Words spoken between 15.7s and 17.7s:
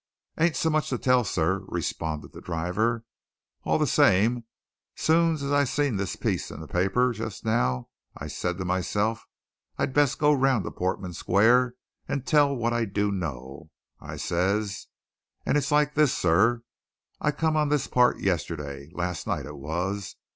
like this, sir I come on